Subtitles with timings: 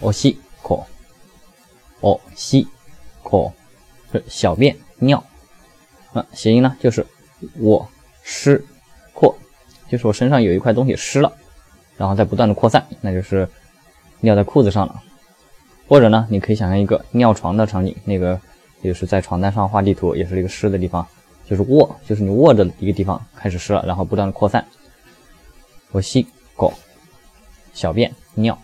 [0.00, 0.86] 哦西口，
[2.00, 2.66] 哦西
[3.22, 3.52] 口
[4.12, 5.22] 是小便尿
[6.12, 7.06] 啊，谐音呢就是
[7.58, 7.86] 我
[8.22, 8.64] 湿
[9.12, 9.36] 扩，
[9.88, 11.32] 就是我身上有一块东西湿了，
[11.96, 13.48] 然后在不断的扩散，那就是
[14.20, 15.02] 尿在裤子上了。
[15.86, 18.40] 或者呢，你可以想象一个尿床的场景，那个
[18.82, 21.06] 就是在床单上画地图，也是一个湿的地方，
[21.44, 24.64] 就是卧，就是你卧着一个地方开始湿了，然后不断的扩散。
[25.90, 26.72] 我吸狗，
[27.72, 28.56] 小便尿。